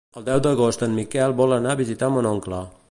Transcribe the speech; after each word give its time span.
El 0.19 0.23
deu 0.29 0.39
d'agost 0.45 0.85
en 0.87 0.95
Miquel 1.01 1.37
vol 1.43 1.55
anar 1.59 1.77
a 1.77 1.81
visitar 1.85 2.13
mon 2.17 2.35
oncle. 2.37 2.67